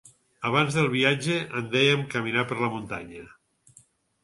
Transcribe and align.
Abans 0.51 0.77
del 0.77 0.89
viatge 0.93 1.37
en 1.61 1.69
dèiem 1.77 2.07
caminar 2.15 2.47
per 2.53 2.59
la 2.65 2.73
muntanya. 2.79 3.25